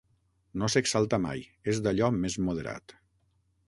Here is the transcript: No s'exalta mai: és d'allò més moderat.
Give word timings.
No 0.61 0.69
s'exalta 0.75 1.21
mai: 1.27 1.45
és 1.75 1.85
d'allò 1.87 2.11
més 2.19 2.43
moderat. 2.49 3.01